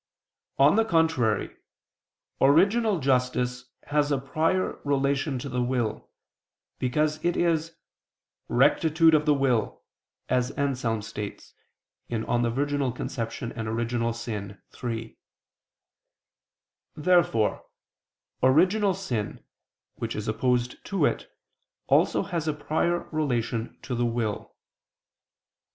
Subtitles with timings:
[0.57, 1.55] On the contrary,
[2.41, 6.09] Original justice has a prior relation to the will,
[6.79, 7.75] because it is
[8.49, 9.83] "rectitude of the will,"
[10.27, 11.53] as Anselm states
[12.09, 13.53] (De Concep.
[13.67, 14.83] Virg.
[14.83, 15.17] iii).
[16.95, 17.65] Therefore
[18.41, 19.43] original sin,
[19.97, 21.31] which is opposed to it,
[21.85, 24.55] also has a prior relation to the will.